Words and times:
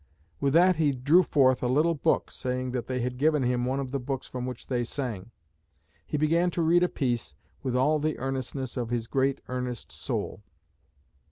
With 0.39 0.53
that 0.53 0.77
he 0.77 0.93
drew 0.93 1.21
forth 1.21 1.61
a 1.61 1.67
little 1.67 1.93
book, 1.93 2.31
saying 2.31 2.71
that 2.71 2.87
they 2.87 3.01
had 3.01 3.19
given 3.19 3.43
him 3.43 3.65
one 3.65 3.79
of 3.79 3.91
the 3.91 3.99
books 3.99 4.25
from 4.25 4.47
which 4.47 4.65
they 4.65 4.83
sang. 4.83 5.29
He 6.07 6.17
began 6.17 6.49
to 6.57 6.63
read 6.63 6.81
a 6.81 6.89
piece 6.89 7.35
with 7.61 7.75
all 7.75 7.99
the 7.99 8.17
earnestness 8.17 8.77
of 8.77 8.89
his 8.89 9.05
great, 9.05 9.41
earnest 9.47 9.91
soul. 9.91 10.41